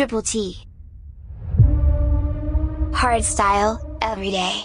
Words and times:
Triple 0.00 0.22
T. 0.22 0.56
Hardstyle, 2.90 3.98
every 4.00 4.30
day. 4.30 4.62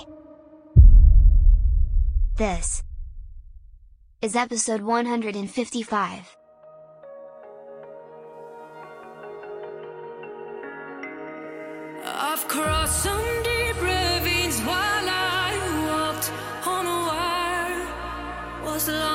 This 2.37 2.81
is 4.21 4.37
episode 4.37 4.79
155. 4.79 6.37
I've 12.05 12.47
crossed 12.47 13.03
some 13.03 13.43
deep 13.43 13.81
ravines 13.81 14.61
while 14.61 15.09
I 15.09 15.51
walked 15.89 16.31
on 16.65 16.85
a 16.85 16.99
wire. 17.09 18.71
Was 18.71 18.87
long. 18.87 19.14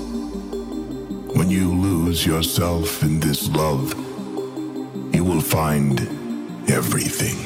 lose 2.11 2.25
yourself 2.25 3.03
in 3.03 3.21
this 3.21 3.47
love, 3.51 3.93
you 5.15 5.23
will 5.23 5.39
find 5.39 6.01
everything. 6.69 7.37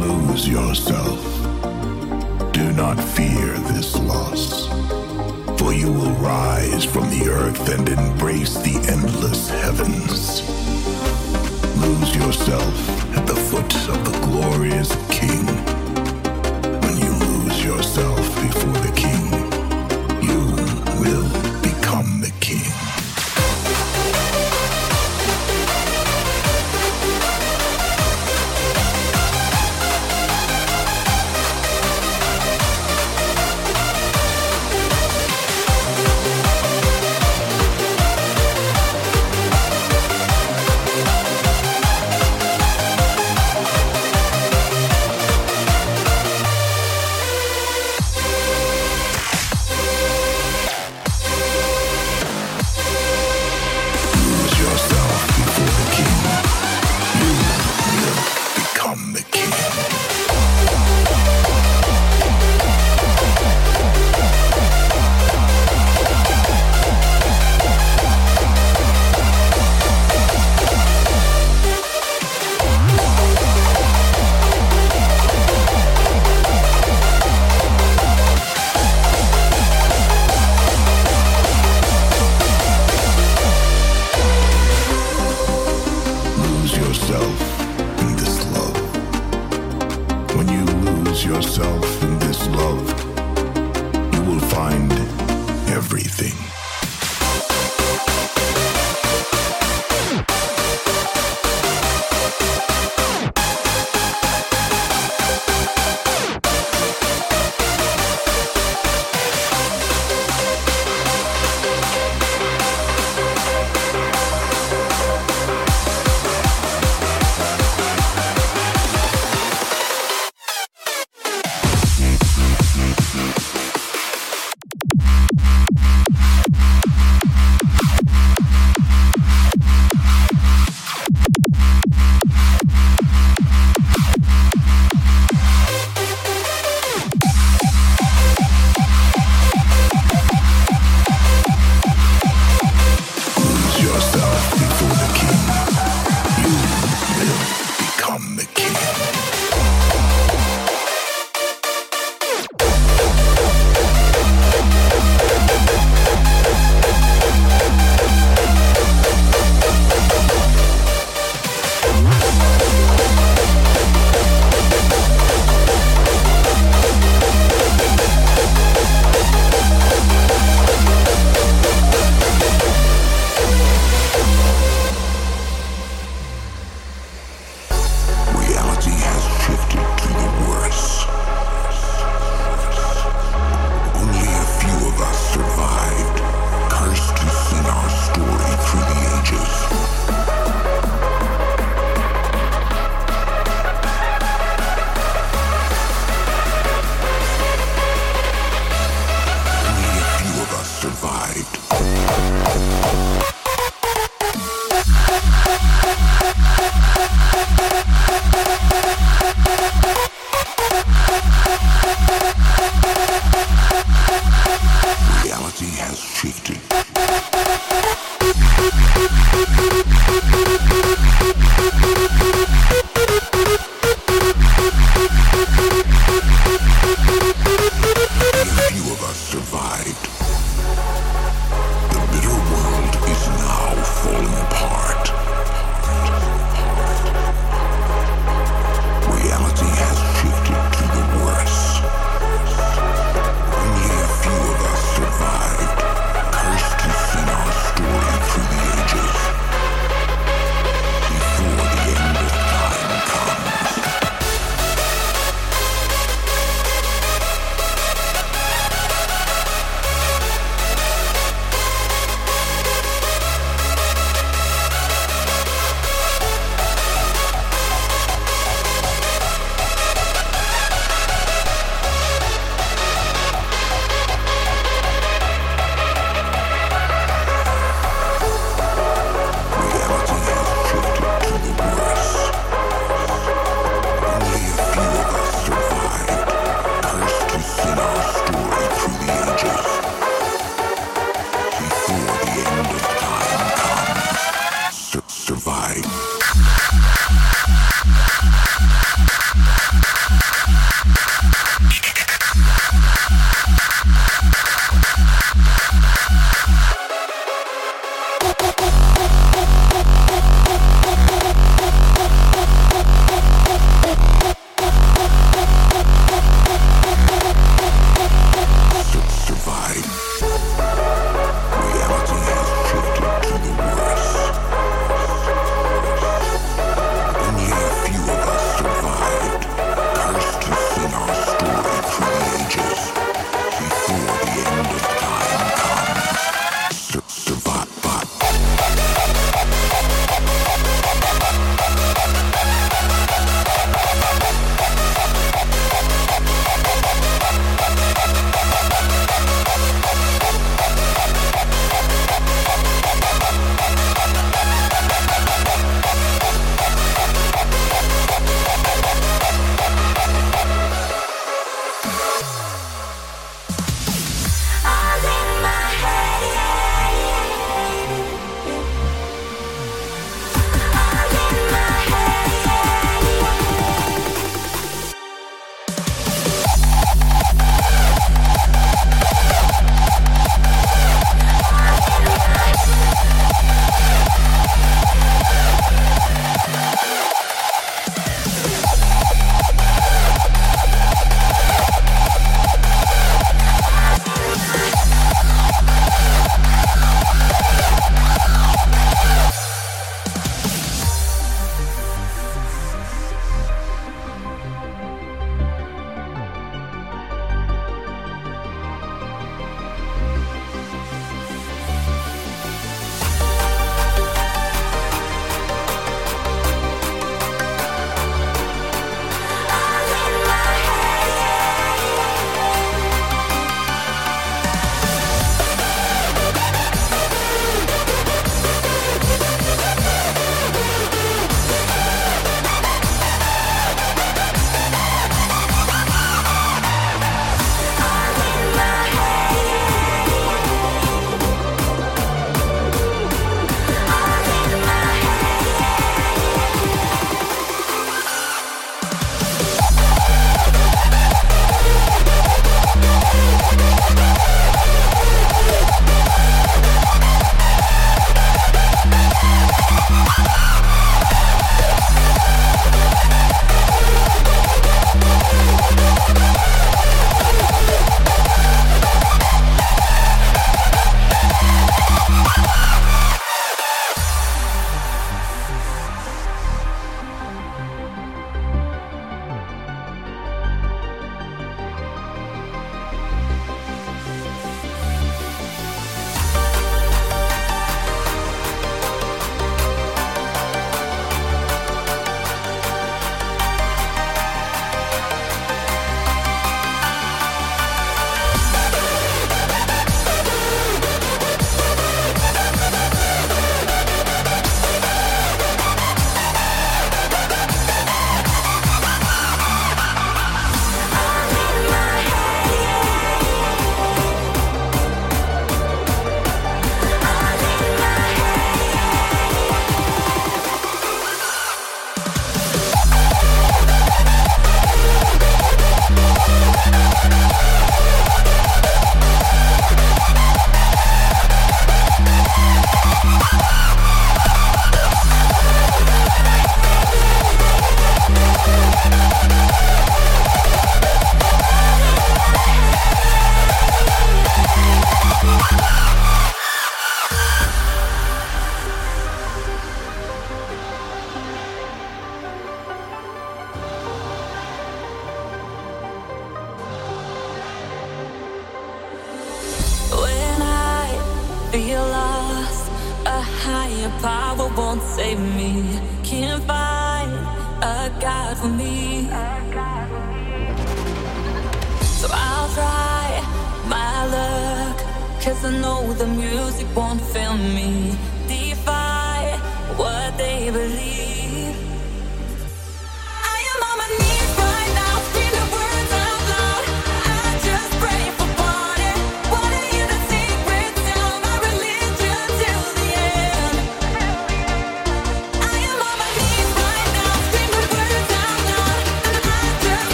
Lose 0.00 0.48
yourself. 0.48 1.20
Do 2.54 2.72
not 2.72 2.98
fear 2.98 3.52
this 3.74 3.94
loss, 3.96 4.68
for 5.58 5.74
you 5.74 5.92
will 5.92 6.12
rise 6.12 6.86
from 6.86 7.10
the 7.10 7.28
earth 7.28 7.68
and 7.68 7.86
embrace 7.86 8.54
the 8.54 8.76
endless 8.90 9.50
heavens. 9.50 10.40
Lose 11.84 12.16
yourself 12.16 12.74
at 13.14 13.26
the 13.26 13.36
foot 13.36 13.74
of 13.90 14.02
the 14.06 14.18
glorious 14.26 14.90
King. 15.10 15.63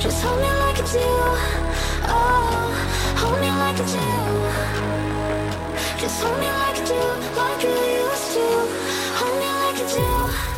Just 0.00 0.22
hold 0.22 0.40
me 0.40 0.46
like 0.46 0.78
you 0.78 0.84
do. 0.84 0.98
Oh, 2.06 2.70
hold 3.16 3.40
me 3.40 3.50
like 3.50 3.78
you 3.78 3.84
do. 3.84 4.06
Just 5.98 6.22
hold 6.22 6.38
me 6.38 6.46
like 6.46 6.78
you 6.78 6.86
do, 6.86 7.02
like 7.36 7.62
you 7.64 7.70
used 7.70 8.32
to. 8.34 8.46
Hold 9.18 9.34
me 9.40 9.48
like 9.62 9.78
you 9.80 9.88
do. 9.96 10.57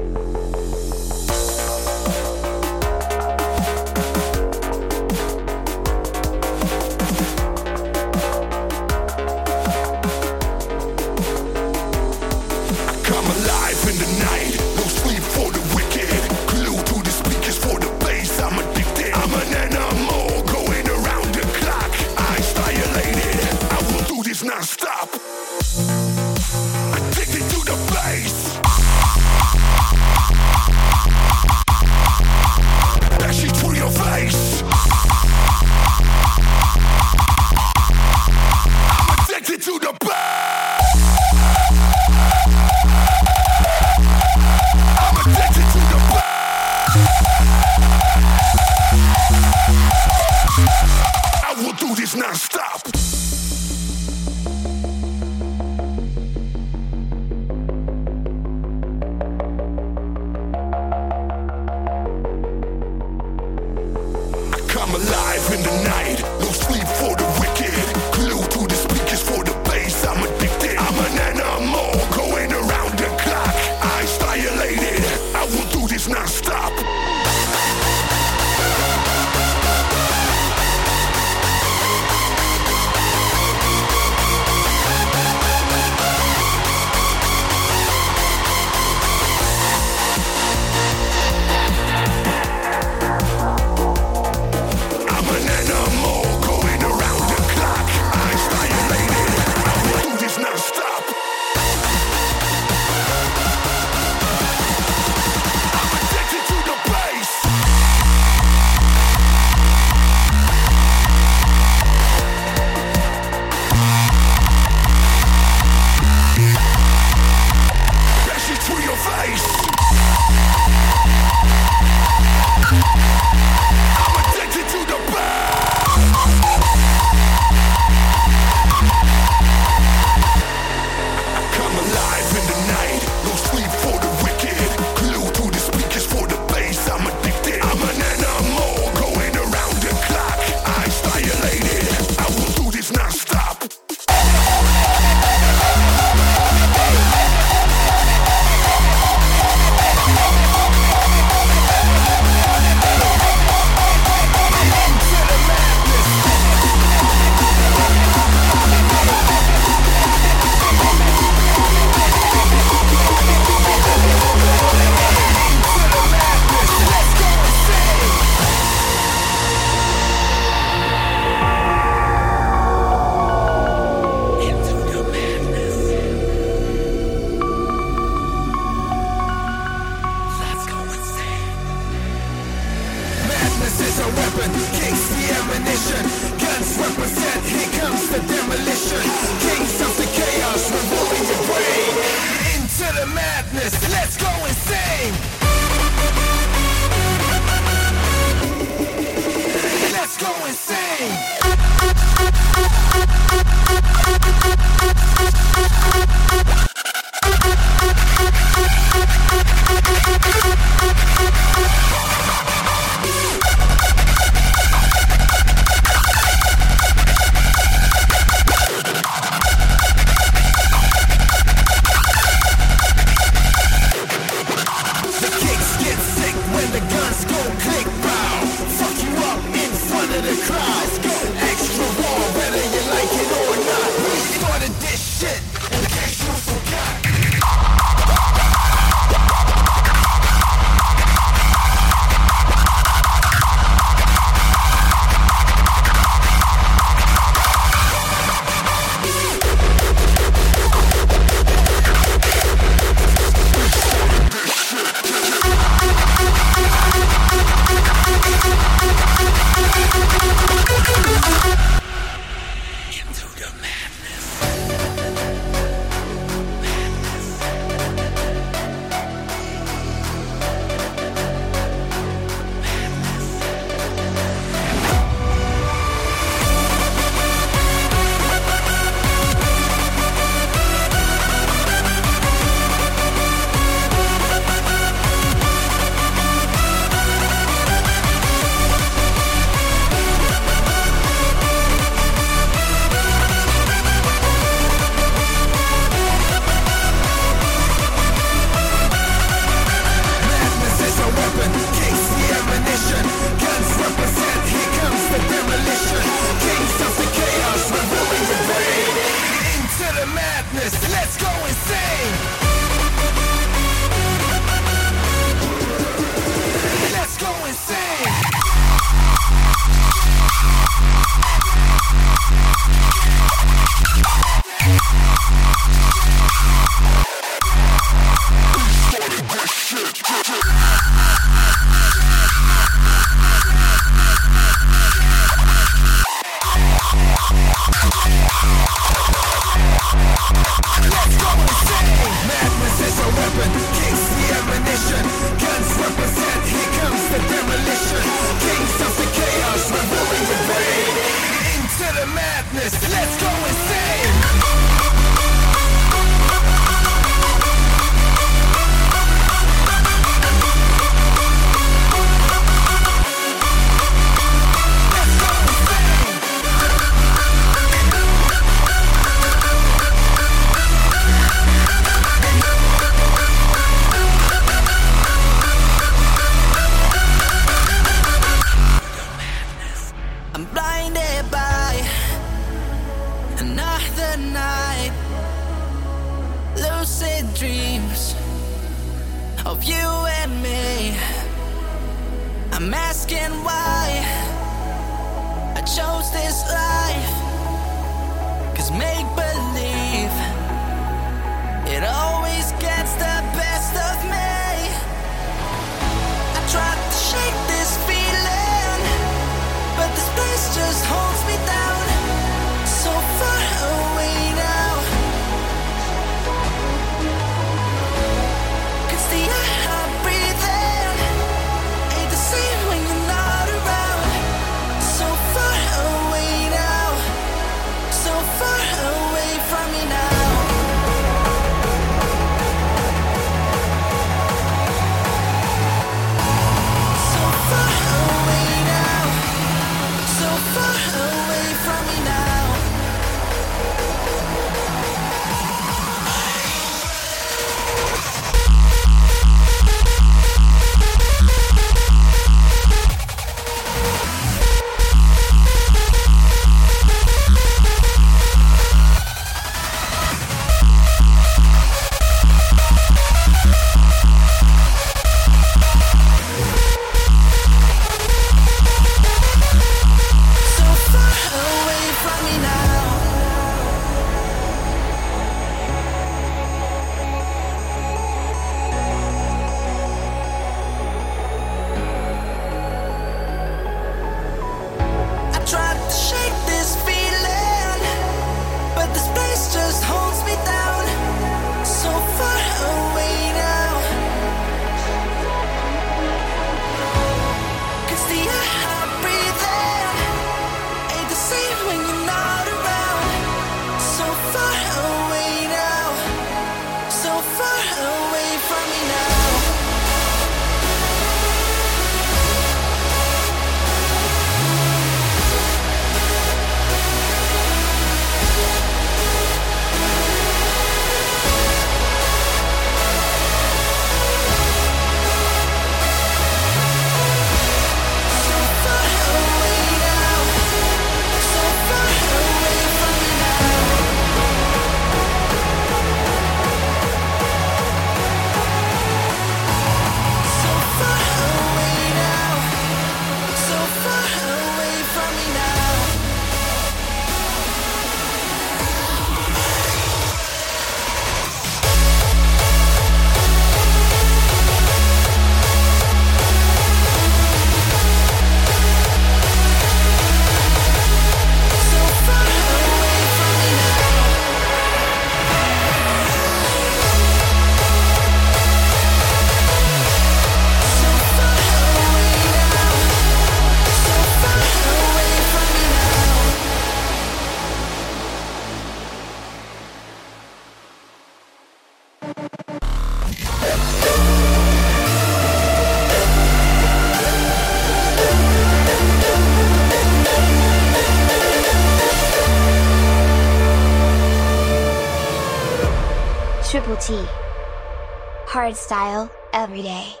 style, 598.55 599.11
every 599.33 599.61
day. 599.61 600.00